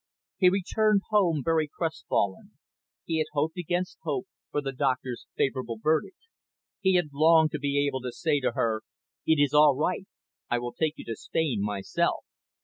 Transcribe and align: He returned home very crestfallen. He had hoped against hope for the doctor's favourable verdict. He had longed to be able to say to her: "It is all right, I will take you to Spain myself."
He 0.39 0.49
returned 0.49 1.03
home 1.11 1.43
very 1.45 1.67
crestfallen. 1.71 2.53
He 3.05 3.19
had 3.19 3.27
hoped 3.33 3.55
against 3.55 3.99
hope 4.01 4.25
for 4.49 4.59
the 4.59 4.71
doctor's 4.71 5.27
favourable 5.35 5.77
verdict. 5.79 6.17
He 6.79 6.95
had 6.95 7.13
longed 7.13 7.51
to 7.51 7.59
be 7.59 7.85
able 7.85 8.01
to 8.01 8.11
say 8.11 8.39
to 8.39 8.53
her: 8.53 8.81
"It 9.27 9.39
is 9.39 9.53
all 9.53 9.75
right, 9.75 10.07
I 10.49 10.57
will 10.57 10.73
take 10.73 10.93
you 10.97 11.05
to 11.05 11.15
Spain 11.15 11.59
myself." 11.61 12.25